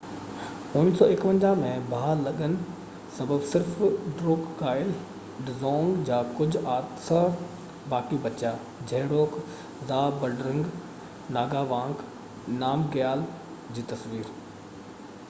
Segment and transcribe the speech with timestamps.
[0.03, 2.53] 1951 ۾ باهه لڳن
[3.17, 3.75] سبب صرف
[4.21, 4.87] ڊروڪگائل
[5.49, 7.29] ڊزونگ جا ڪجهه آثر
[7.93, 8.53] باقي بچيا
[8.93, 9.37] جهڙوڪ
[9.91, 10.75] زهابڊرنگ
[11.37, 12.07] ناگاوانگ
[12.65, 13.25] نامگيال
[13.77, 14.33] جي تصوير